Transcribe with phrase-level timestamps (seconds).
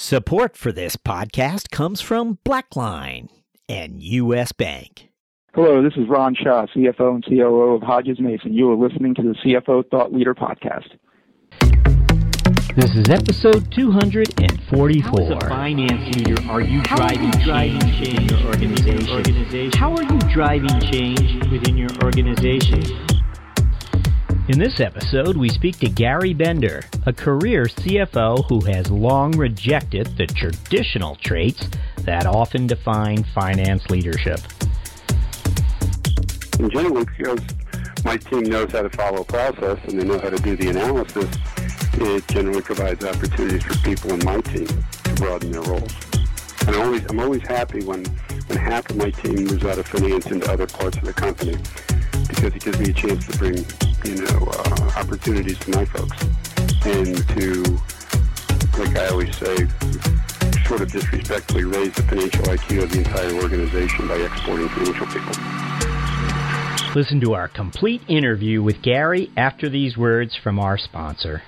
[0.00, 3.30] Support for this podcast comes from Blackline
[3.68, 4.52] and U.S.
[4.52, 5.08] Bank.
[5.54, 8.54] Hello, this is Ron Shaw, CFO and COO of Hodges Mason.
[8.54, 10.86] You are listening to the CFO Thought Leader podcast.
[12.76, 15.02] This is episode 244.
[15.02, 18.38] How as a finance leader are you How driving, are you driving change, change in
[18.38, 19.10] your organization?
[19.10, 19.80] organization?
[19.80, 23.17] How are you driving change within your organization?
[24.48, 30.16] In this episode, we speak to Gary Bender, a career CFO who has long rejected
[30.16, 34.40] the traditional traits that often define finance leadership.
[36.58, 37.40] In general, because
[38.04, 40.70] my team knows how to follow a process and they know how to do the
[40.70, 41.28] analysis,
[42.00, 45.92] it generally provides opportunities for people in my team to broaden their roles.
[46.66, 48.02] And I'm always, I'm always happy when,
[48.46, 51.58] when half of my team moves out of finance into other parts of the company
[52.28, 53.56] because it gives me a chance to bring,
[54.04, 54.27] you know,
[55.18, 56.22] opportunities to my folks
[56.86, 57.62] and to,
[58.78, 59.56] like I always say,
[60.64, 65.32] sort of disrespectfully raise the financial IQ of the entire organization by exporting financial people.
[66.94, 71.42] Listen to our complete interview with Gary after these words from our sponsor.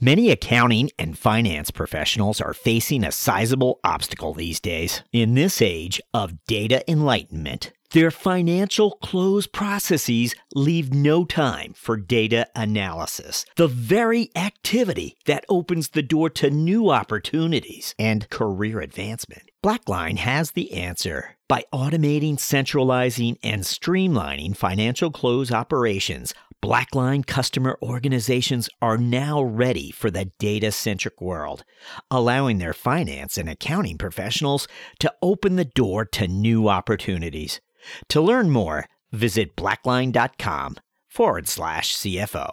[0.00, 5.02] Many accounting and finance professionals are facing a sizable obstacle these days.
[5.12, 12.46] In this age of data enlightenment, their financial close processes leave no time for data
[12.56, 19.50] analysis, the very activity that opens the door to new opportunities and career advancement.
[19.62, 21.36] Blackline has the answer.
[21.48, 30.10] By automating, centralizing, and streamlining financial close operations, Blackline customer organizations are now ready for
[30.10, 31.64] the data centric world,
[32.08, 34.68] allowing their finance and accounting professionals
[35.00, 37.60] to open the door to new opportunities.
[38.08, 40.76] To learn more, visit blackline.com
[41.08, 42.50] forward slash CFO.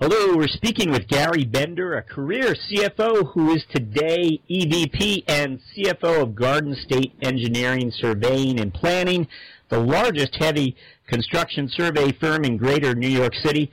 [0.00, 6.20] Hello, we're speaking with Gary Bender, a career CFO who is today EVP and CFO
[6.20, 9.26] of Garden State Engineering Surveying and Planning,
[9.68, 13.70] the largest heavy construction survey firm in greater New York City.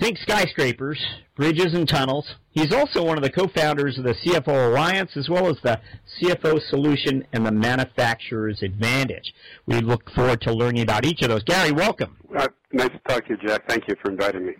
[0.00, 0.98] Think skyscrapers,
[1.36, 2.34] bridges, and tunnels.
[2.52, 5.80] He's also one of the co-founders of the CFO Alliance, as well as the
[6.20, 9.32] CFO Solution and the Manufacturer's Advantage.
[9.66, 11.44] We look forward to learning about each of those.
[11.44, 12.16] Gary, welcome.
[12.36, 13.68] Uh, nice to talk to you, Jack.
[13.68, 14.54] Thank you for inviting me.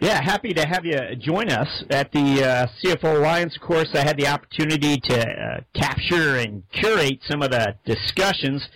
[0.00, 3.54] Yeah, happy to have you join us at the uh, CFO Alliance.
[3.54, 8.68] Of course, I had the opportunity to uh, capture and curate some of the discussions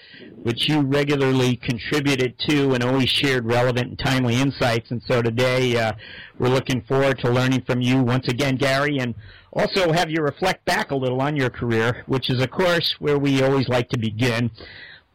[0.43, 4.93] which you regularly contributed to and always shared relevant and timely insights.
[4.93, 5.93] And so today uh,
[6.39, 9.17] we're looking forward to learning from you once again, Gary, and
[9.53, 13.19] also have you reflect back a little on your career, which is, of course, where
[13.19, 14.53] we always like to begin.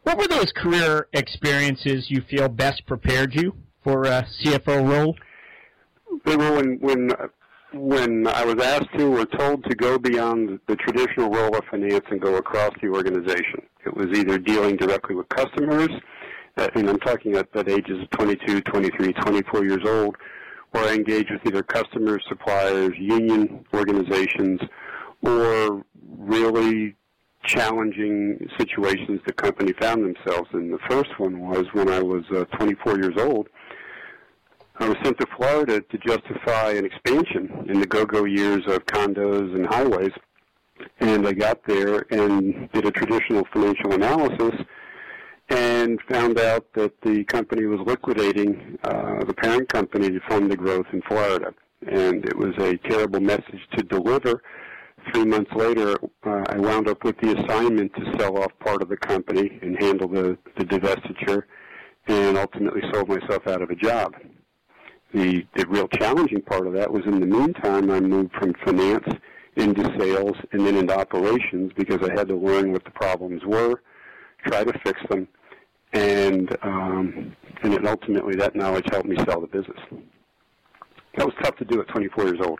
[0.02, 5.16] What were those career experiences you feel best prepared you for a CFO role?
[6.24, 7.10] They were when when
[7.72, 12.04] when I was asked to or told to go beyond the traditional role of finance
[12.10, 13.62] and go across the organization.
[13.84, 15.88] It was either dealing directly with customers,
[16.56, 20.16] uh, and I'm talking at, at ages of 22, 23, 24 years old,
[20.70, 24.60] where I engaged with either customers, suppliers, union organizations,
[25.22, 25.84] or
[26.16, 26.94] really
[27.44, 30.70] challenging situations the company found themselves in.
[30.70, 33.48] The first one was when I was uh, 24 years old
[34.76, 39.54] I was sent to Florida to justify an expansion in the go-go years of condos
[39.54, 40.10] and highways.
[40.98, 44.54] And I got there and did a traditional financial analysis
[45.48, 50.56] and found out that the company was liquidating uh, the parent company to fund the
[50.56, 51.54] growth in Florida.
[51.86, 54.42] And it was a terrible message to deliver.
[55.12, 55.96] Three months later,
[56.26, 59.80] uh, I wound up with the assignment to sell off part of the company and
[59.80, 61.44] handle the, the divestiture
[62.08, 64.14] and ultimately sold myself out of a job
[65.14, 69.08] the, the real challenging part of that was in the meantime, I moved from finance
[69.56, 73.80] into sales and then into operations because I had to learn what the problems were,
[74.44, 75.28] try to fix them,
[75.92, 79.78] and um, and it ultimately that knowledge helped me sell the business.
[81.16, 82.58] That was tough to do at 24 years old,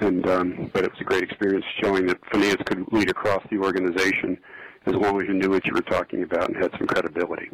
[0.00, 3.58] and um, but it was a great experience showing that finance could lead across the
[3.58, 4.36] organization
[4.86, 7.48] as long as you knew what you were talking about and had some credibility.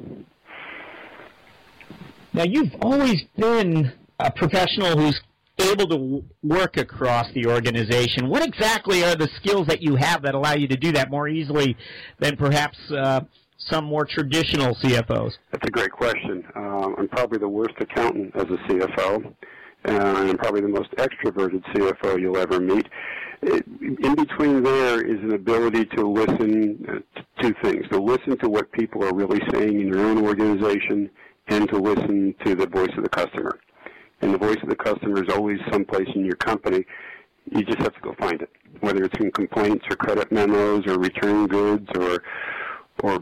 [2.35, 5.21] Now, you've always been a professional who's
[5.59, 8.29] able to work across the organization.
[8.29, 11.29] What exactly are the skills that you have that allow you to do that more
[11.29, 11.77] easily
[12.21, 13.21] than perhaps uh,
[13.59, 15.33] some more traditional CFOs?
[15.53, 16.43] That's a great question.
[16.57, 19.35] Um, I'm probably the worst accountant as a CFO,
[19.85, 22.89] and I'm probably the most extroverted CFO you'll ever meet.
[23.43, 28.39] It, in between there is an ability to listen uh, to two things: to listen
[28.39, 31.11] to what people are really saying in your own organization
[31.49, 33.59] and to listen to the voice of the customer.
[34.21, 36.85] and the voice of the customer is always someplace in your company.
[37.51, 38.51] You just have to go find it,
[38.81, 42.23] whether it's in complaints or credit memos or return goods or
[43.03, 43.21] or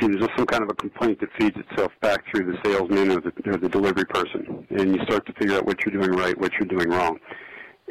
[0.00, 3.10] you know, just some kind of a complaint that feeds itself back through the salesman
[3.10, 6.16] or the, or the delivery person, and you start to figure out what you're doing
[6.16, 7.18] right, what you're doing wrong.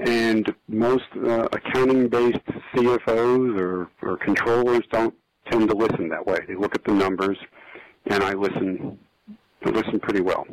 [0.06, 5.14] And most uh, accounting-based CFOs or, or controllers don't
[5.52, 6.40] tend to listen that way.
[6.48, 7.38] They look at the numbers,
[8.06, 8.98] and I listen.
[9.72, 10.46] Listen pretty well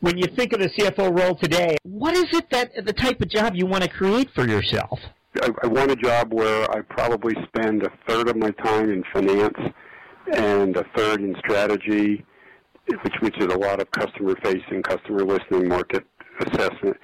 [0.00, 3.28] when you think of the CFO role today, what is it that the type of
[3.28, 4.98] job you want to create for yourself?
[5.42, 9.04] I, I want a job where I probably spend a third of my time in
[9.12, 9.58] finance
[10.32, 12.24] and a third in strategy,
[12.86, 16.04] which which is a lot of customer facing, customer listening, market
[16.40, 16.96] assessment,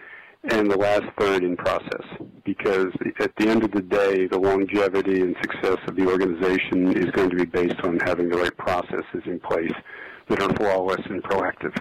[0.50, 2.06] and the last third in process.
[2.44, 7.10] Because at the end of the day, the longevity and success of the organization is
[7.12, 9.72] going to be based on having the right processes in place
[10.28, 11.74] that are flawless and proactive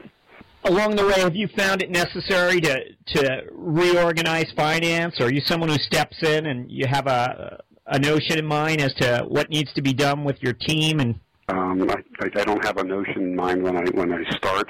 [0.65, 5.41] along the way, have you found it necessary to to reorganize finance, or are you
[5.41, 9.49] someone who steps in and you have a a notion in mind as to what
[9.49, 10.99] needs to be done with your team?
[10.99, 11.19] And
[11.49, 14.69] um, I, I don't have a notion in mind when I when I start.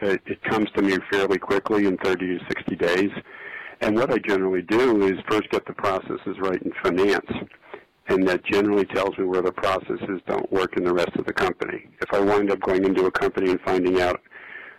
[0.00, 3.10] It, it comes to me fairly quickly in 30 to 60 days.
[3.80, 7.30] And what I generally do is first get the processes right in finance
[8.08, 11.32] and that generally tells me where the processes don't work in the rest of the
[11.32, 11.88] company.
[12.00, 14.20] If I wind up going into a company and finding out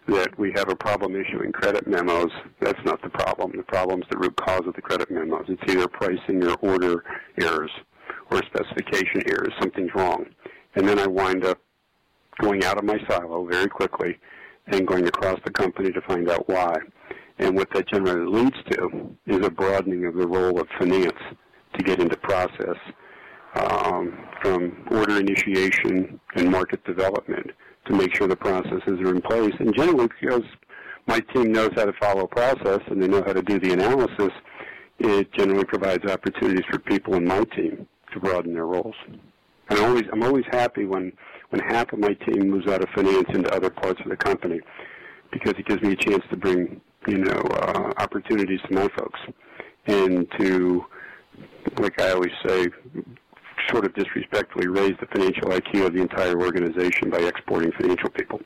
[0.07, 2.29] that we have a problem issuing credit memos.
[2.61, 3.53] That's not the problem.
[3.55, 5.45] The problem is the root cause of the credit memos.
[5.47, 7.03] It's either pricing or order
[7.39, 7.71] errors
[8.29, 9.53] or specification errors.
[9.59, 10.25] Something's wrong.
[10.75, 11.59] And then I wind up
[12.39, 14.17] going out of my silo very quickly
[14.67, 16.75] and going across the company to find out why.
[17.39, 21.19] And what that generally leads to is a broadening of the role of finance
[21.77, 22.77] to get into process
[23.55, 27.51] um, from order initiation and market development
[27.85, 29.53] to make sure the processes are in place.
[29.59, 30.43] And generally, because
[31.07, 33.73] my team knows how to follow a process and they know how to do the
[33.73, 34.31] analysis,
[34.99, 38.95] it generally provides opportunities for people in my team to broaden their roles.
[39.69, 41.11] And I'm always, I'm always happy when,
[41.49, 44.59] when half of my team moves out of finance into other parts of the company
[45.31, 49.19] because it gives me a chance to bring, you know, uh, opportunities to my folks
[49.87, 50.85] and to,
[51.79, 52.67] like I always say,
[53.69, 58.39] sort of disrespectfully raise the financial IQ of the entire organization by exporting financial people.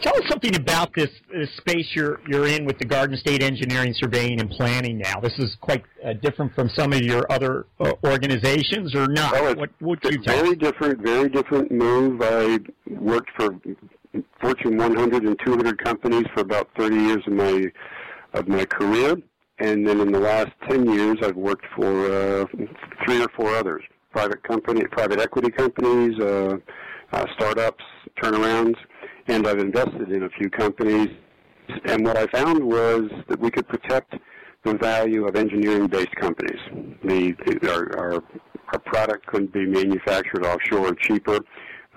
[0.00, 3.92] Tell us something about this, this, space you're you're in with the Garden State Engineering
[3.94, 4.96] Surveying and Planning.
[4.96, 9.32] Now, this is quite uh, different from some of your other uh, organizations, or not?
[9.32, 10.42] Well, what would you tell?
[10.42, 12.22] Very different, very different move.
[12.22, 13.54] I worked for
[14.40, 17.64] Fortune 100 and 200 companies for about 30 years of my
[18.32, 19.16] of my career.
[19.60, 22.46] And then in the last 10 years, I've worked for uh,
[23.04, 26.56] three or four others, private company, private equity companies, uh,
[27.12, 27.84] uh, startups,
[28.22, 28.76] turnarounds,
[29.26, 31.08] and I've invested in a few companies.
[31.84, 34.14] And what I found was that we could protect
[34.64, 36.60] the value of engineering-based companies.
[37.04, 37.34] The,
[37.70, 38.24] our, our,
[38.72, 41.40] our product couldn't be manufactured offshore cheaper.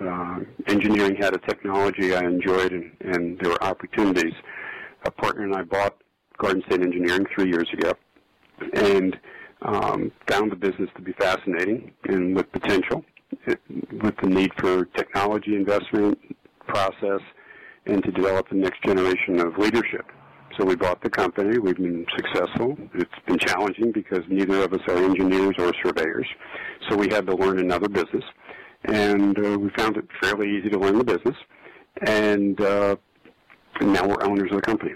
[0.00, 4.34] Uh, engineering had a technology I enjoyed, and, and there were opportunities.
[5.04, 5.96] A partner and I bought
[6.38, 7.92] Garden State Engineering three years ago,
[8.74, 9.18] and
[9.62, 13.04] um, found the business to be fascinating and with potential,
[13.46, 13.60] it,
[14.02, 16.18] with the need for technology investment,
[16.66, 17.20] process,
[17.86, 20.06] and to develop the next generation of leadership.
[20.58, 21.58] So we bought the company.
[21.58, 22.76] We've been successful.
[22.94, 26.28] It's been challenging because neither of us are engineers or surveyors.
[26.88, 28.24] So we had to learn another business.
[28.84, 31.36] And uh, we found it fairly easy to learn the business.
[32.06, 32.96] And, uh,
[33.80, 34.92] and now we're owners of the company.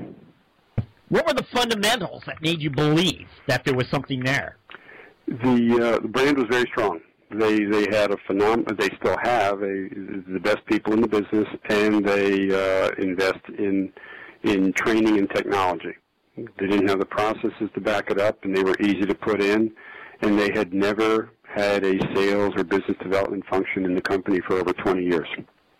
[1.09, 4.57] What were the fundamentals that made you believe that there was something there?
[5.27, 7.01] The uh, the brand was very strong.
[7.31, 8.67] They they had a phenom.
[8.79, 9.89] They still have a,
[10.33, 13.93] the best people in the business, and they uh, invest in
[14.43, 15.95] in training and technology.
[16.37, 19.43] They didn't have the processes to back it up, and they were easy to put
[19.43, 19.73] in.
[20.21, 24.57] And they had never had a sales or business development function in the company for
[24.57, 25.29] over 20 years.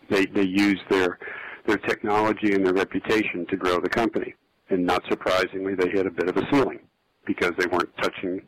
[0.09, 1.19] They they used their
[1.67, 4.33] their technology and their reputation to grow the company
[4.69, 6.79] and not surprisingly, they hit a bit of a ceiling
[7.25, 8.41] because they weren't touching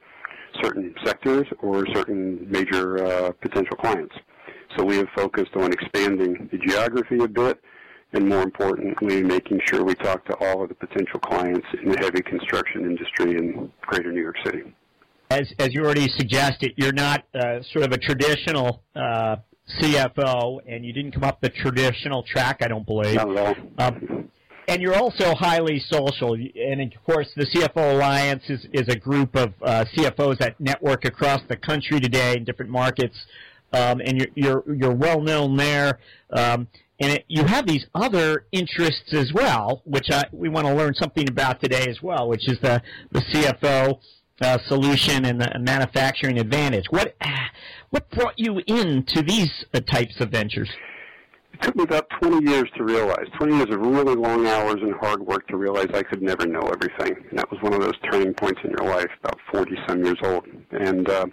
[0.62, 4.16] certain sectors or certain major uh, potential clients.
[4.78, 7.60] So we have focused on expanding the geography a bit
[8.13, 11.98] and more importantly, making sure we talk to all of the potential clients in the
[12.00, 14.63] heavy construction industry in greater New York City.
[15.30, 19.38] As, as you already suggested, you're not uh, sort of a traditional uh,
[19.80, 23.16] CFO, and you didn't come up the traditional track, I don't believe.
[23.16, 23.56] Not at all.
[23.78, 24.30] Um,
[24.68, 26.34] and you're also highly social.
[26.34, 31.06] And of course, the CFO Alliance is, is a group of uh, CFOs that network
[31.06, 33.15] across the country today in different markets.
[33.74, 36.00] Um, and you're, you're, you're well known there.
[36.32, 36.68] Um,
[37.00, 40.94] And it, you have these other interests as well, which I, we want to learn
[40.94, 44.00] something about today as well, which is the, the CFO
[44.41, 46.86] uh, solution and the manufacturing advantage.
[46.91, 47.15] What,
[47.89, 50.70] what brought you into these uh, types of ventures?
[51.62, 55.22] Took me about 20 years to realize, 20 years of really long hours and hard
[55.22, 57.24] work to realize I could never know everything.
[57.30, 60.18] And that was one of those turning points in your life, about 40 some years
[60.24, 60.48] old.
[60.72, 61.27] And uh,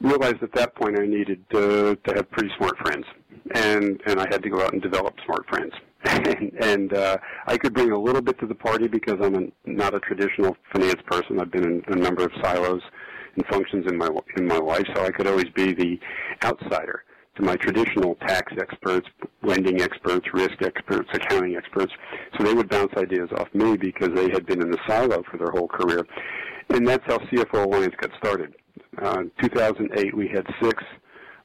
[0.00, 3.04] realized at that point I needed uh, to have pretty smart friends,
[3.54, 5.72] and and I had to go out and develop smart friends.
[6.04, 9.46] and and uh, I could bring a little bit to the party because I'm a,
[9.64, 11.40] not a traditional finance person.
[11.40, 12.82] I've been in a number of silos
[13.34, 15.98] and functions in my in my life, so I could always be the
[16.44, 17.02] outsider
[17.36, 19.08] to my traditional tax experts,
[19.42, 21.92] lending experts, risk experts, accounting experts.
[22.36, 25.36] So they would bounce ideas off me because they had been in the silo for
[25.36, 26.06] their whole career.
[26.70, 28.54] And that's how CFO Alliance got started.
[29.02, 30.82] Uh, in 2008, we had six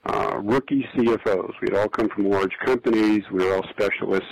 [0.06, 1.54] uh, rookie CFOs.
[1.62, 3.24] We had all come from large companies.
[3.32, 4.30] We were all specialists,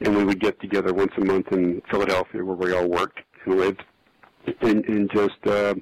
[0.00, 3.58] and we would get together once a month in Philadelphia, where we all worked and
[3.58, 3.84] lived,
[4.62, 5.74] and, and just uh,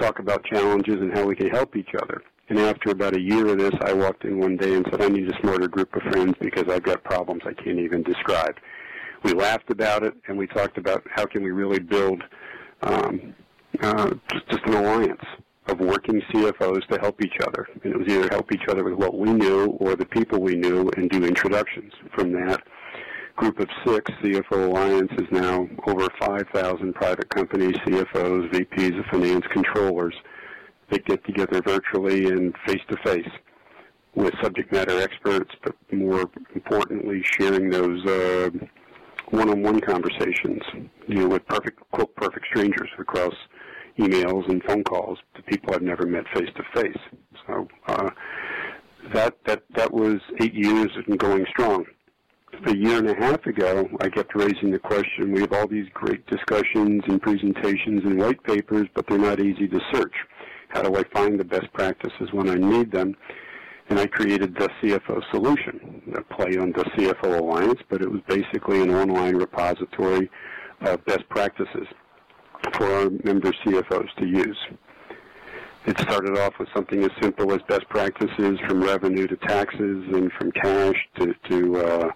[0.00, 2.22] talk about challenges and how we could help each other.
[2.48, 5.08] And after about a year of this, I walked in one day and said, I
[5.08, 8.56] need a smarter group of friends because I've got problems I can't even describe.
[9.22, 12.22] We laughed about it, and we talked about how can we really build
[12.82, 13.34] um,
[13.82, 15.20] uh, just, just an alliance
[15.66, 17.68] of working CFOs to help each other.
[17.84, 20.54] And it was either help each other with what we knew or the people we
[20.54, 21.92] knew and do introductions.
[22.14, 22.62] From that
[23.36, 29.44] group of six, CFO Alliance is now over 5,000 private companies, CFOs, VPs of finance,
[29.52, 30.14] controllers
[30.90, 33.30] that get together virtually and face-to-face
[34.14, 38.50] with subject matter experts, but more importantly, sharing those uh,
[39.30, 40.62] one-on-one conversations,
[41.06, 43.34] you know, with perfect, quote, perfect strangers across
[43.98, 46.98] emails and phone calls to people I've never met face to face.
[47.46, 48.10] So uh,
[49.12, 51.84] that that that was eight years and going strong.
[52.66, 55.32] A year and a half ago, I kept raising the question.
[55.32, 59.68] We have all these great discussions and presentations and white papers, but they're not easy
[59.68, 60.14] to search.
[60.68, 63.16] How do I find the best practices when I need them?
[63.88, 68.20] And I created the CFO solution, a play on the CFO Alliance, but it was
[68.28, 70.30] basically an online repository
[70.82, 71.86] of best practices
[72.74, 74.58] for our member CFOs to use.
[75.86, 80.30] It started off with something as simple as best practices from revenue to taxes and
[80.32, 82.10] from cash to, to uh,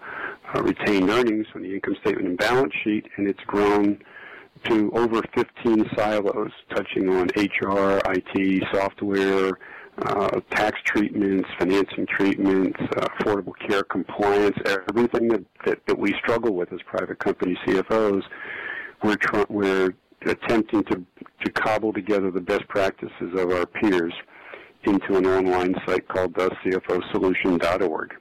[0.53, 3.97] uh, retained earnings on the income statement and balance sheet, and it's grown
[4.65, 9.57] to over 15 silos touching on HR, IT, software,
[10.01, 14.57] uh, tax treatments, financing treatments, uh, affordable care compliance,
[14.89, 18.23] everything that, that, that, we struggle with as private company CFOs,
[19.03, 19.93] we're, tr- we're
[20.25, 21.05] attempting to,
[21.43, 24.13] to cobble together the best practices of our peers
[24.85, 28.13] into an online site called thecfosolution.org.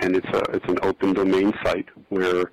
[0.00, 2.50] And it's, a, it's an open domain site where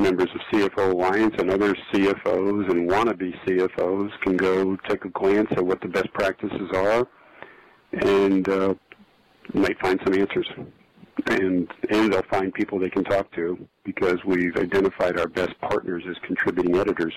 [0.00, 5.48] members of CFO Alliance and other CFOs and wannabe CFOs can go take a glance
[5.52, 7.06] at what the best practices are
[7.92, 8.74] and uh,
[9.52, 10.48] might find some answers.
[11.26, 16.02] And, and they'll find people they can talk to because we've identified our best partners
[16.08, 17.12] as contributing editors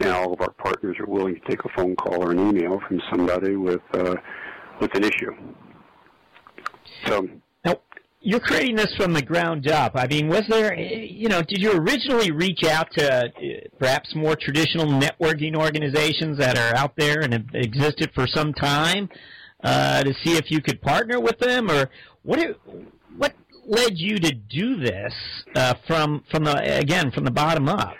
[0.00, 2.80] and all of our partners are willing to take a phone call or an email
[2.86, 4.14] from somebody with uh,
[4.80, 5.32] with an issue.
[7.06, 7.28] So
[8.20, 9.92] you're creating this from the ground up.
[9.94, 13.28] I mean, was there, you know, did you originally reach out to uh,
[13.78, 19.08] perhaps more traditional networking organizations that are out there and have existed for some time
[19.62, 21.90] uh, to see if you could partner with them, or
[22.22, 22.40] what?
[23.16, 23.34] What
[23.66, 25.12] led you to do this
[25.54, 27.94] uh, from from the again from the bottom up?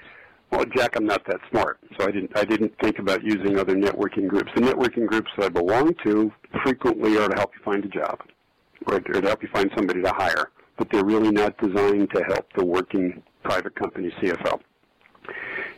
[0.51, 3.75] Well, Jack, I'm not that smart, so I didn't I didn't think about using other
[3.75, 4.51] networking groups.
[4.55, 6.33] The networking groups that I belong to
[6.65, 8.21] frequently are to help you find a job,
[8.91, 12.53] or to help you find somebody to hire, but they're really not designed to help
[12.55, 14.61] the working private company CFO.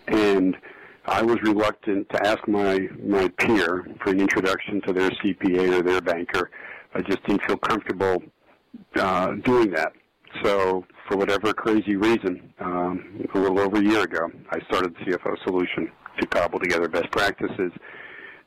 [0.09, 0.57] And
[1.07, 5.83] I was reluctant to ask my my peer for an introduction to their CPA or
[5.83, 6.50] their banker.
[6.95, 8.23] I just didn't feel comfortable
[8.97, 9.93] uh, doing that.
[10.43, 15.12] So for whatever crazy reason, um, a little over a year ago, I started the
[15.12, 15.90] CFO Solution
[16.21, 17.73] to cobble together best practices.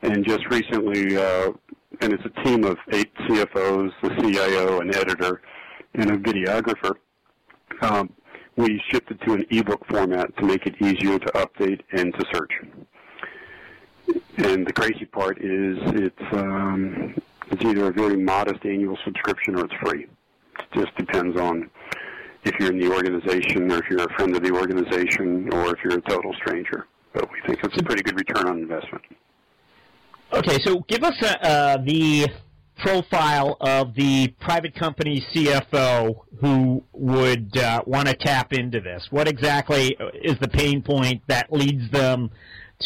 [0.02, 1.52] And just recently, uh,
[2.02, 5.42] and it's a team of eight CFOs, the CIO, an editor,
[5.94, 6.96] and a videographer.
[7.82, 8.12] Um,
[8.56, 12.52] we shifted to an ebook format to make it easier to update and to search.
[14.38, 17.16] And the crazy part is it's um,
[17.52, 20.08] it's either a very modest annual subscription or it's free.
[20.60, 21.70] It just depends on
[22.44, 25.84] if you're in the organization or if you're a friend of the organization or if
[25.84, 26.88] you're a total stranger.
[27.14, 29.04] But we think it's a pretty good return on investment.
[30.34, 32.28] Okay, so give us uh, uh, the
[32.80, 39.06] profile of the private company CFO who would uh, want to tap into this?
[39.12, 42.32] What exactly is the pain point that leads them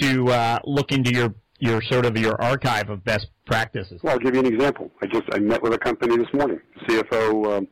[0.02, 4.02] to uh, look into your your sort of your archive of best practices?
[4.04, 4.92] Well, I'll give you an example.
[5.02, 7.60] I just I met with a company this morning, CFO.
[7.60, 7.68] Um,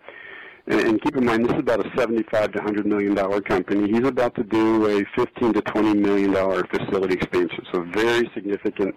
[0.67, 3.91] and, and keep in mind, this is about a 75 to 100 million dollar company.
[3.91, 8.95] He's about to do a 15 to 20 million dollar facility expansion, so very significant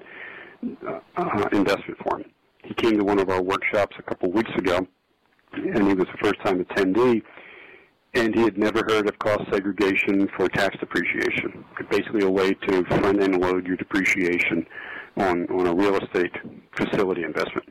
[0.86, 2.30] uh, uh, investment for him.
[2.64, 4.86] He came to one of our workshops a couple weeks ago,
[5.52, 7.22] and he was a first-time attendee,
[8.14, 11.64] and he had never heard of cost segregation for tax depreciation.
[11.90, 14.66] Basically, a way to front-end load your depreciation
[15.16, 16.32] on on a real estate
[16.76, 17.68] facility investment.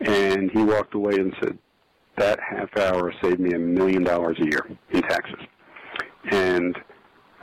[0.00, 1.58] And he walked away and said,
[2.16, 5.40] that half hour saved me a million dollars a year in taxes.
[6.30, 6.76] And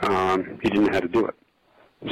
[0.02, 1.34] um, he didn't know how to do it.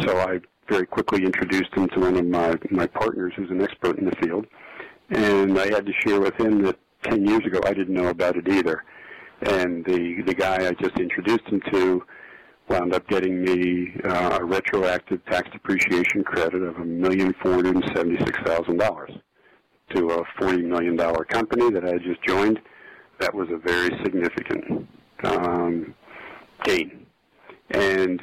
[0.05, 3.99] So I very quickly introduced him to one of my, my partners who's an expert
[3.99, 4.47] in the field.
[5.11, 8.37] And I had to share with him that 10 years ago I didn't know about
[8.37, 8.85] it either.
[9.43, 12.03] And the, the guy I just introduced him to
[12.69, 17.75] wound up getting me uh, a retroactive tax depreciation credit of a million four hundred
[17.77, 19.11] and seventy six thousand dollars
[19.95, 20.97] to a $40 million
[21.27, 22.61] company that I just joined,
[23.19, 24.89] that was a very significant
[25.25, 25.95] um,
[26.63, 27.07] gain.
[27.71, 28.23] And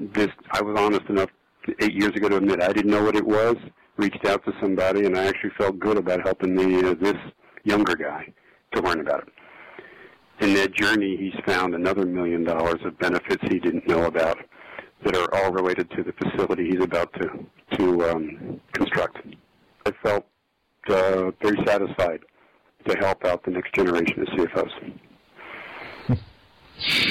[0.00, 1.30] this, I was honest enough
[1.80, 3.56] eight years ago to admit I didn't know what it was,
[3.96, 7.16] reached out to somebody, and I actually felt good about helping the, uh, this
[7.64, 8.32] younger guy
[8.74, 9.28] to learn about it.
[10.44, 14.38] In that journey, he's found another million dollars of benefits he didn't know about
[15.04, 17.46] that are all related to the facility he's about to
[17.78, 19.18] to um, construct.
[19.86, 20.26] I felt
[20.88, 22.20] uh, very satisfied
[22.86, 24.98] to help out the next generation of CFOs.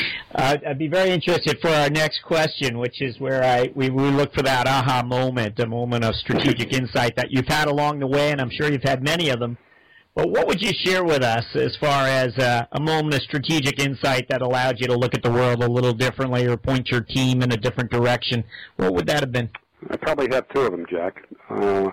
[0.38, 4.04] Uh, I'd be very interested for our next question, which is where I we, we
[4.10, 8.08] look for that aha moment, a moment of strategic insight that you've had along the
[8.08, 9.58] way, and I'm sure you've had many of them.
[10.13, 13.80] But what would you share with us as far as uh, a moment of strategic
[13.80, 17.01] insight that allowed you to look at the world a little differently or point your
[17.01, 18.44] team in a different direction?
[18.75, 19.50] What would that have been?
[19.89, 21.27] I probably have two of them, Jack.
[21.50, 21.92] Uh,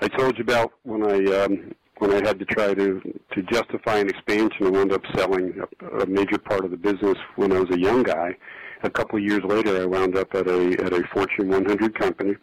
[0.00, 3.00] I told you about when I um, when I had to try to
[3.32, 7.16] to justify an expansion and wound up selling a, a major part of the business
[7.36, 8.36] when I was a young guy.
[8.82, 12.36] A couple of years later, I wound up at a at a Fortune 100 company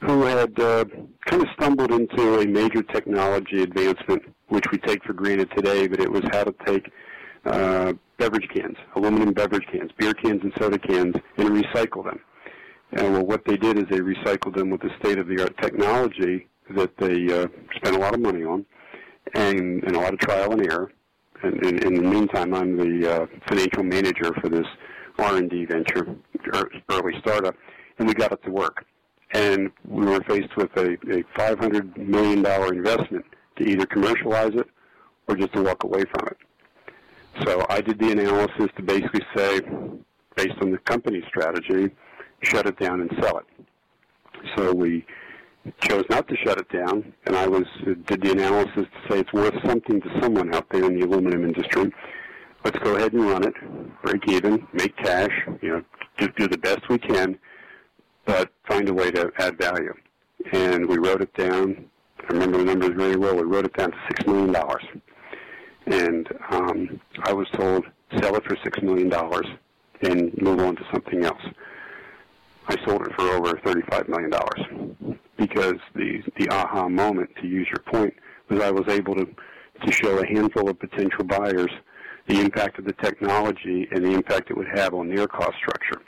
[0.00, 0.84] who had uh,
[1.26, 6.00] kind of stumbled into a major technology advancement, which we take for granted today, but
[6.00, 6.90] it was how to take
[7.44, 12.18] uh, beverage cans, aluminum beverage cans, beer cans and soda cans, and recycle them.
[12.92, 17.32] And well, what they did is they recycled them with the state-of-the-art technology that they
[17.32, 18.64] uh, spent a lot of money on,
[19.34, 20.90] and, and a lot of trial and error.
[21.42, 24.66] And, and in the meantime, I'm the uh, financial manager for this
[25.18, 26.16] R&D venture,
[26.54, 27.54] er, early startup,
[27.98, 28.84] and we got it to work.
[29.32, 33.24] And we were faced with a, a $500 million investment
[33.56, 34.68] to either commercialize it
[35.28, 36.36] or just to walk away from it.
[37.44, 39.60] So I did the analysis to basically say,
[40.36, 41.90] based on the company strategy,
[42.42, 43.46] shut it down and sell it.
[44.56, 45.06] So we
[45.80, 47.64] chose not to shut it down, and I was
[48.06, 51.44] did the analysis to say it's worth something to someone out there in the aluminum
[51.44, 51.92] industry.
[52.64, 53.54] Let's go ahead and run it,
[54.02, 55.82] break even, make cash, you know,
[56.18, 57.38] do, do the best we can,
[58.24, 59.94] but find a way to add value.
[60.52, 61.86] And we wrote it down.
[62.20, 63.34] I remember the numbers really well.
[63.34, 64.84] We wrote it down to six million dollars,
[65.86, 67.84] and um, I was told
[68.20, 69.46] sell it for six million dollars
[70.02, 71.42] and move on to something else.
[72.68, 74.96] I sold it for over $35 million
[75.42, 78.14] because the, the aha moment, to use your point,
[78.48, 81.70] was I was able to, to show a handful of potential buyers
[82.28, 86.00] the impact of the technology and the impact it would have on their cost structure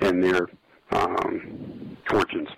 [0.00, 0.48] and their
[0.90, 2.48] um, fortunes.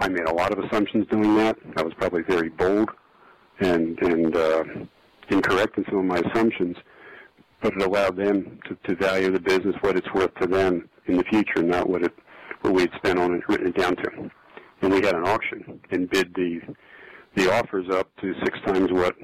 [0.00, 1.56] I made a lot of assumptions doing that.
[1.76, 2.88] I was probably very bold
[3.60, 4.64] and, and uh,
[5.28, 6.76] incorrect in some of my assumptions,
[7.60, 11.18] but it allowed them to, to value the business what it's worth to them in
[11.18, 12.12] the future, not what it
[12.62, 14.30] what we had spent on it, written it down to.
[14.82, 16.60] And we had an auction and bid the
[17.34, 19.16] the offers up to six times what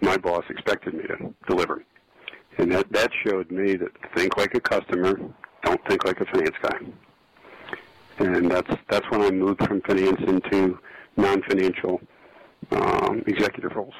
[0.00, 1.84] my boss expected me to deliver.
[2.58, 5.18] And that, that showed me that think like a customer,
[5.62, 6.78] don't think like a finance guy.
[8.18, 10.78] And that's that's when I moved from finance into
[11.16, 12.00] non-financial
[12.72, 13.94] um, executive roles.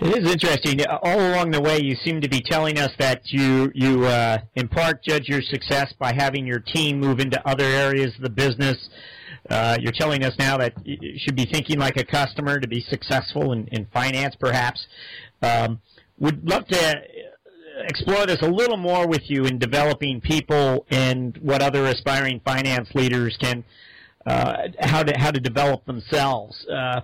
[0.00, 0.80] It is interesting.
[0.86, 4.68] All along the way, you seem to be telling us that you you uh, in
[4.68, 8.76] part judge your success by having your team move into other areas of the business.
[9.50, 12.80] Uh, you're telling us now that you should be thinking like a customer to be
[12.88, 14.86] successful in, in finance, perhaps.
[15.42, 15.80] Um,
[16.20, 16.94] would love to
[17.88, 22.88] explore this a little more with you in developing people and what other aspiring finance
[22.94, 23.64] leaders can
[24.26, 26.54] uh, how to how to develop themselves.
[26.72, 27.00] Uh,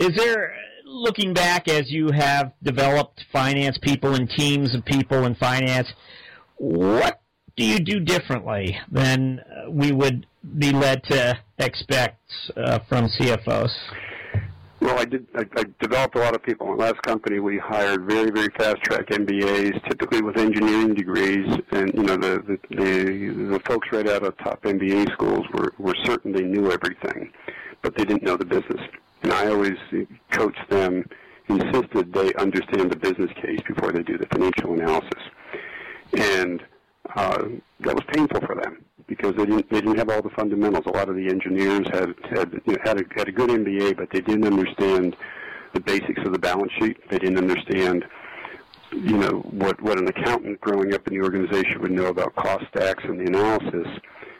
[0.00, 0.54] is there,
[0.90, 5.88] looking back as you have developed finance people and teams of people in finance,
[6.56, 7.20] what
[7.56, 10.26] do you do differently than we would
[10.58, 12.20] be led to expect
[12.56, 13.70] uh, from CFOs?
[14.80, 15.26] Well, I did.
[15.34, 16.72] I, I developed a lot of people.
[16.72, 21.46] In the last company, we hired very, very fast track MBAs, typically with engineering degrees,
[21.72, 25.74] and you know the the the, the folks right out of top MBA schools were
[25.76, 27.30] were certain they knew everything,
[27.82, 28.80] but they didn't know the business.
[29.22, 29.76] And I always
[30.30, 31.08] coached them,
[31.48, 35.22] insisted they understand the business case before they do the financial analysis,
[36.12, 36.62] and
[37.14, 37.48] uh,
[37.80, 40.86] that was painful for them because they didn't they didn't have all the fundamentals.
[40.86, 43.96] A lot of the engineers had had you know, had a had a good MBA,
[43.96, 45.16] but they didn't understand
[45.74, 46.96] the basics of the balance sheet.
[47.10, 48.04] They didn't understand
[48.92, 52.64] you know what what an accountant growing up in the organization would know about cost
[52.68, 53.86] stacks and the analysis.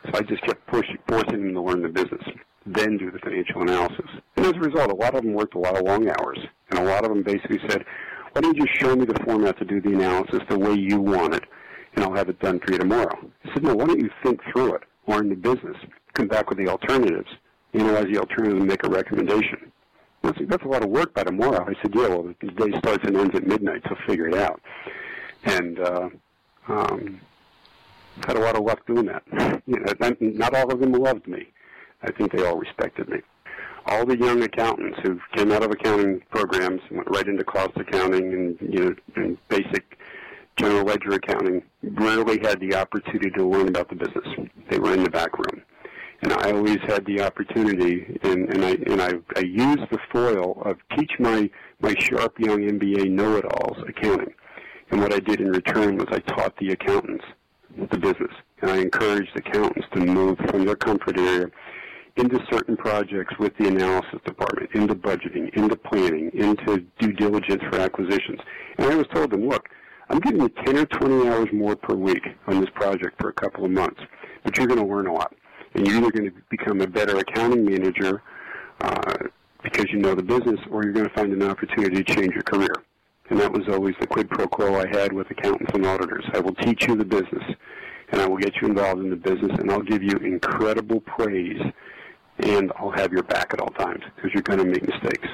[0.04, 2.22] So I just kept pushing forcing them to learn the business,
[2.66, 4.11] then do the financial analysis.
[4.37, 6.38] And as a result, a lot of them worked a lot of long hours,
[6.70, 7.85] and a lot of them basically said,
[8.33, 11.01] "Why don't you just show me the format to do the analysis the way you
[11.01, 11.44] want it?"
[11.94, 13.18] and I'll have it done for you tomorrow.
[13.44, 15.77] I said, no, why don't you think through it, learn the business,
[16.14, 17.29] come back with the alternatives,
[17.75, 19.73] analyze the alternative, and make a recommendation.
[20.23, 21.64] That's, that's a lot of work by tomorrow.
[21.64, 24.61] I said, yeah, well, the day starts and ends at midnight, so figure it out.
[25.44, 26.09] And uh,
[26.68, 27.20] um,
[28.27, 29.23] had a lot of luck doing that.
[29.66, 31.46] You know, not all of them loved me.
[32.02, 33.18] I think they all respected me.
[33.86, 37.72] All the young accountants who came out of accounting programs and went right into cost
[37.76, 39.98] accounting and you know and basic
[40.56, 44.48] general ledger accounting rarely had the opportunity to learn about the business.
[44.68, 45.62] They were in the back room.
[46.22, 50.60] And I always had the opportunity, and, and I and I, I used the foil
[50.66, 51.48] of teach my
[51.80, 54.34] my sharp young MBA know-it-alls accounting.
[54.90, 57.24] And what I did in return was I taught the accountants
[57.90, 61.46] the business, and I encouraged accountants to move from their comfort area
[62.20, 67.80] into certain projects with the analysis department, into budgeting, into planning, into due diligence for
[67.80, 68.40] acquisitions.
[68.76, 69.68] And I always told them, look,
[70.11, 73.33] I'm giving you 10 or 20 hours more per week on this project for a
[73.33, 74.00] couple of months,
[74.44, 75.35] but you're going to learn a lot.
[75.74, 78.22] And you're either going to become a better accounting manager
[78.80, 79.18] uh,
[79.62, 82.42] because you know the business, or you're going to find an opportunity to change your
[82.42, 82.74] career.
[83.28, 86.24] And that was always the quid pro quo I had with accountants and auditors.
[86.35, 87.44] I will teach you the business,
[88.11, 91.61] and I will get you involved in the business, and I'll give you incredible praise,
[92.42, 95.29] and I'll have your back at all times because you're going to make mistakes.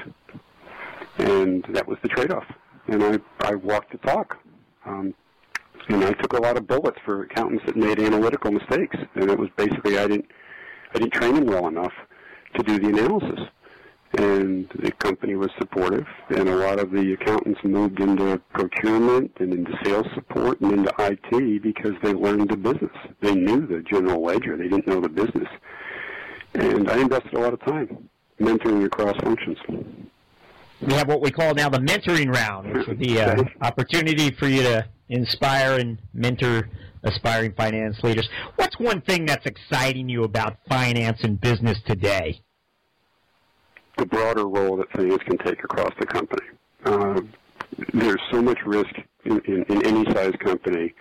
[1.17, 2.45] And that was the trade-off.
[2.87, 4.37] And I, I walked the talk.
[4.85, 5.13] Um,
[5.89, 9.39] and I took a lot of bullets for accountants that made analytical mistakes, and it
[9.39, 10.25] was basically I didn't
[10.93, 11.93] I didn't train them well enough
[12.55, 13.39] to do the analysis.
[14.17, 19.53] And the company was supportive, and a lot of the accountants moved into procurement and
[19.53, 22.95] into sales support and into IT because they learned the business.
[23.21, 24.55] They knew the general ledger.
[24.55, 25.49] They didn't know the business.
[26.53, 29.57] And I invested a lot of time mentoring across functions
[30.81, 34.47] we have what we call now the mentoring round, which would be an opportunity for
[34.47, 36.69] you to inspire and mentor
[37.03, 38.27] aspiring finance leaders.
[38.57, 42.41] What's one thing that's exciting you about finance and business today?
[43.97, 46.45] The broader role that finance can take across the company.
[46.85, 47.21] Uh,
[47.93, 48.93] there's so much risk
[49.25, 50.93] in, in, in any size company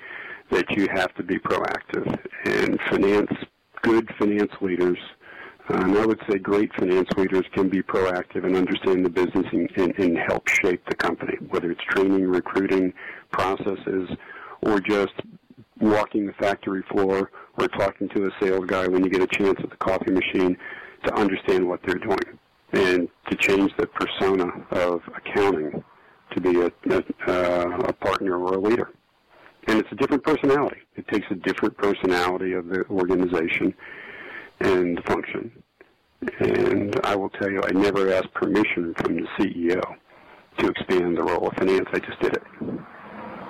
[0.50, 2.18] that you have to be proactive.
[2.46, 3.30] And finance,
[3.82, 4.98] good finance leaders
[5.68, 9.70] and I would say great finance leaders can be proactive and understand the business and,
[9.76, 12.92] and, and help shape the company, whether it's training, recruiting,
[13.30, 14.08] processes,
[14.62, 15.14] or just
[15.80, 19.58] walking the factory floor or talking to a sales guy when you get a chance
[19.62, 20.56] at the coffee machine
[21.04, 22.38] to understand what they're doing
[22.72, 25.82] and to change the persona of accounting
[26.32, 28.90] to be a, a, uh, a partner or a leader.
[29.68, 30.78] And it's a different personality.
[30.94, 33.74] It takes a different personality of the organization
[34.60, 35.62] and the function.
[36.40, 39.80] And I will tell you, I never asked permission from the CEO
[40.58, 41.88] to expand the role of finance.
[41.92, 42.42] I just did it.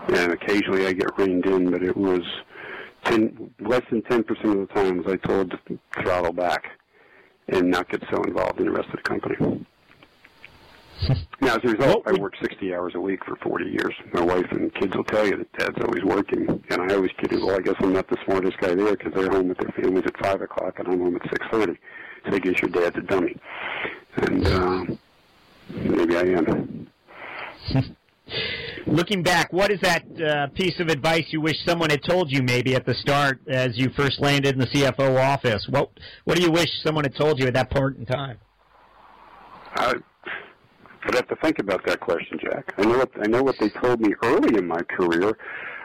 [0.08, 2.22] And occasionally I get reined in, but it was
[3.04, 6.64] 10, less than 10% of the times I told to throttle back
[7.48, 9.66] and not get so involved in the rest of the company.
[11.40, 13.92] Now, as a result, I worked 60 hours a week for 40 years.
[14.12, 17.32] My wife and kids will tell you that Dad's always working, and I always kid
[17.32, 20.04] well, I guess I'm not the smartest guy there because they're home with their families
[20.06, 21.76] at 5 o'clock, and I'm home at 6.30.
[22.24, 23.36] So I guess your dad's a dummy.
[24.16, 24.84] And uh,
[25.68, 26.88] maybe I am.
[28.86, 32.42] Looking back, what is that uh, piece of advice you wish someone had told you
[32.42, 35.66] maybe at the start as you first landed in the CFO office?
[35.68, 35.90] What
[36.24, 38.38] What do you wish someone had told you at that point in time?
[39.74, 39.94] I
[41.06, 42.74] I'd have to think about that question, Jack.
[42.78, 45.38] I know what I know what they told me early in my career.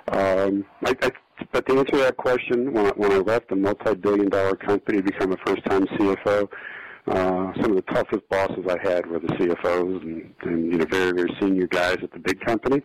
[0.07, 1.11] Um, I, I
[1.51, 5.31] but to answer that question, when I, when I left a multi-billion-dollar company to become
[5.31, 6.47] a first-time CFO,
[7.07, 10.85] uh, some of the toughest bosses I had were the CFOs and, and you know
[10.85, 12.81] very very senior guys at the big company,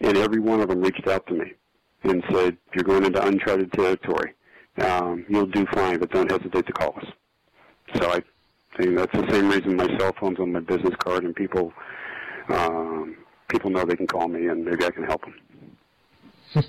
[0.00, 1.52] and every one of them reached out to me
[2.04, 4.34] and said, "You're going into uncharted territory.
[4.78, 7.06] Um, you'll do fine, but don't hesitate to call us."
[8.00, 8.22] So I
[8.76, 11.72] think that's the same reason my cell phone's on my business card, and people
[12.48, 13.16] um,
[13.48, 15.34] people know they can call me, and maybe I can help them.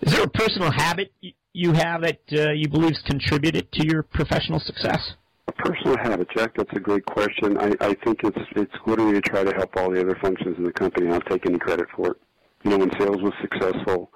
[0.00, 1.12] Is there a personal habit
[1.52, 5.14] you have that uh, you believe has contributed to your professional success?
[5.46, 6.54] A personal habit, Jack.
[6.56, 7.58] That's a great question.
[7.58, 10.64] I, I think it's it's literally to try to help all the other functions in
[10.64, 11.08] the company.
[11.08, 12.16] I don't take any credit for it.
[12.64, 14.10] You know, when sales was successful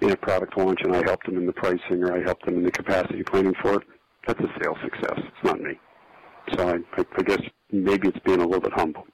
[0.00, 2.56] in a product launch, and I helped them in the pricing, or I helped them
[2.56, 3.82] in the capacity planning for it,
[4.26, 5.18] that's a sales success.
[5.18, 5.78] It's not me.
[6.52, 7.40] So I, I, I guess
[7.72, 9.06] maybe it's being a little bit humble,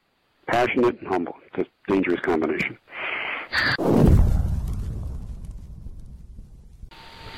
[0.49, 1.35] passionate and humble.
[1.55, 2.77] It's a dangerous combination.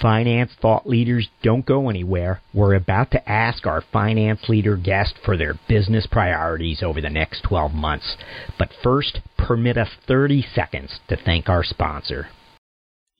[0.00, 2.42] Finance thought leaders don't go anywhere.
[2.52, 7.42] We're about to ask our finance leader guest for their business priorities over the next
[7.44, 8.16] 12 months.
[8.58, 12.28] But first, permit us 30 seconds to thank our sponsor.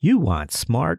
[0.00, 0.98] You want smart,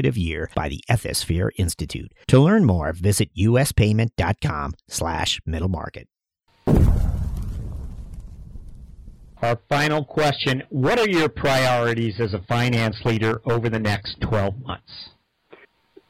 [0.00, 2.12] consecutive year by the Ethisphere Institute.
[2.28, 6.08] To learn more, visit uspayment.com slash middle market.
[9.42, 14.54] Our final question, what are your priorities as a finance leader over the next 12
[14.66, 15.10] months?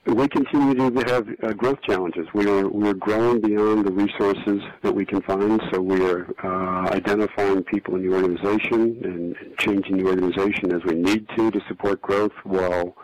[0.06, 2.26] We continue to have uh, growth challenges.
[2.34, 5.60] We are we're growing beyond the resources that we can find.
[5.70, 10.94] So we are uh, identifying people in the organization and changing the organization as we
[10.94, 12.96] need to to support growth, while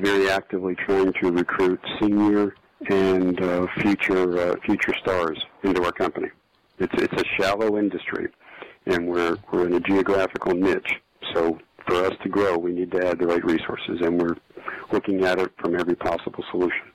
[0.00, 2.54] very actively trying to recruit senior
[2.88, 6.28] and uh, future uh, future stars into our company.
[6.78, 8.28] It's it's a shallow industry,
[8.86, 10.92] and we're we're in a geographical niche.
[11.34, 14.36] So for us to grow, we need to add the right resources, and we're
[14.92, 16.86] looking at it from every possible solution.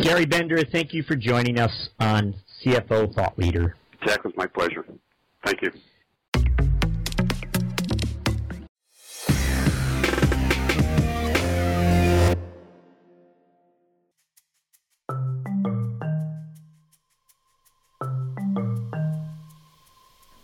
[0.00, 3.76] Gary Bender, thank you for joining us on CFO Thought Leader.
[4.06, 4.84] Jack, was my pleasure.
[5.44, 5.70] Thank you.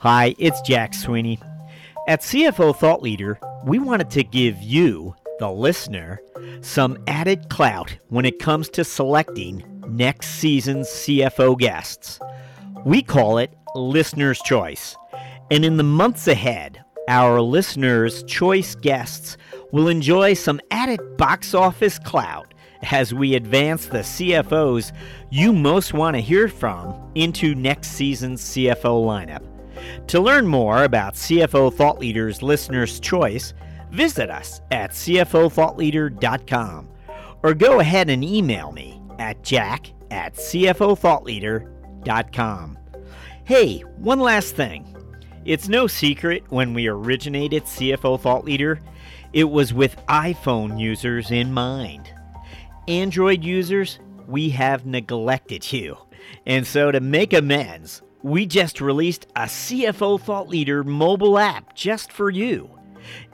[0.02, 1.38] Hi, it's Jack Sweeney.
[2.08, 6.20] At CFO Thought Leader, we wanted to give you, the listener,
[6.60, 12.18] some added clout when it comes to selecting next season's CFO guests.
[12.84, 14.96] We call it Listener's Choice.
[15.52, 19.36] And in the months ahead, our listeners' choice guests
[19.70, 22.52] will enjoy some added box office clout
[22.90, 24.90] as we advance the CFOs
[25.30, 29.51] you most want to hear from into next season's CFO lineup.
[30.08, 33.54] To learn more about CFO Thought Leader's Listener's Choice,
[33.90, 36.88] visit us at CFOThoughtLeader.com
[37.42, 42.78] or go ahead and email me at jack at CFOThoughtLeader.com.
[43.44, 44.86] Hey, one last thing.
[45.44, 48.78] It's no secret when we originated CFO Thought Leader,
[49.32, 52.12] it was with iPhone users in mind.
[52.86, 55.96] Android users, we have neglected you.
[56.46, 62.12] And so to make amends, we just released a CFO Thought Leader mobile app just
[62.12, 62.70] for you.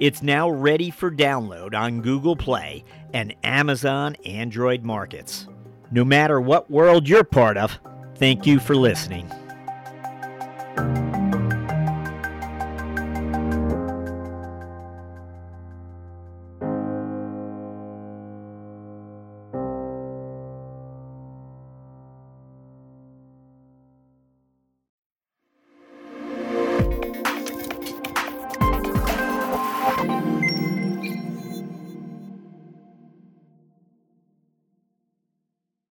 [0.01, 5.47] It's now ready for download on Google Play and Amazon Android markets.
[5.91, 7.79] No matter what world you're part of,
[8.17, 9.31] thank you for listening.